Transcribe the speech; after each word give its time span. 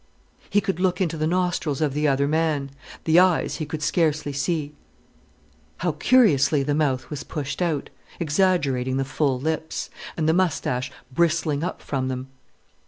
He 0.49 0.61
could 0.61 0.79
look 0.79 0.99
into 0.99 1.15
the 1.15 1.27
nostrils 1.27 1.79
of 1.79 1.93
the 1.93 2.07
other 2.07 2.27
man, 2.27 2.71
the 3.03 3.19
eyes 3.19 3.57
he 3.57 3.67
could 3.67 3.83
scarcely 3.83 4.33
see. 4.33 4.73
How 5.77 5.91
curiously 5.91 6.63
the 6.63 6.73
mouth 6.73 7.11
was 7.11 7.23
pushed 7.23 7.61
out, 7.61 7.91
exaggerating 8.19 8.97
the 8.97 9.05
full 9.05 9.39
lips, 9.39 9.91
and 10.17 10.27
the 10.27 10.33
moustache 10.33 10.91
bristling 11.13 11.63
up 11.63 11.83
from 11.83 12.07
them. 12.07 12.29